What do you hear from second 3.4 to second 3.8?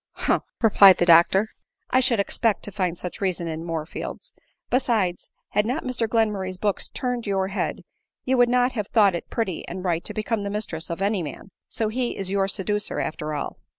in